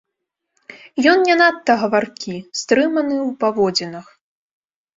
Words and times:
Ён 1.11 1.19
не 1.27 1.35
надта 1.41 1.71
гаваркі, 1.83 2.35
стрыманы 2.63 3.15
ў 3.19 3.31
паводзінах. 3.47 4.13